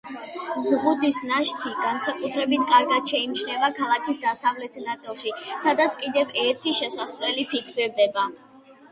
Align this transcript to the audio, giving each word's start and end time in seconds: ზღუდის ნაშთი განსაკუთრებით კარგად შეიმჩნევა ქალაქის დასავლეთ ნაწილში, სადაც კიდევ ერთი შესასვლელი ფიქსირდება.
ზღუდის 0.67 1.17
ნაშთი 1.31 1.73
განსაკუთრებით 1.81 2.63
კარგად 2.71 3.11
შეიმჩნევა 3.11 3.69
ქალაქის 3.79 4.21
დასავლეთ 4.23 4.79
ნაწილში, 4.85 5.33
სადაც 5.65 5.97
კიდევ 6.05 6.31
ერთი 6.45 6.73
შესასვლელი 6.79 7.45
ფიქსირდება. 7.53 8.25